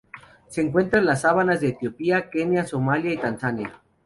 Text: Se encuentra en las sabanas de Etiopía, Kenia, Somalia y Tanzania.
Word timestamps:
Se 0.47 0.61
encuentra 0.61 0.97
en 0.99 1.05
las 1.05 1.21
sabanas 1.21 1.61
de 1.61 1.67
Etiopía, 1.67 2.31
Kenia, 2.31 2.65
Somalia 2.65 3.13
y 3.13 3.17
Tanzania. 3.17 3.79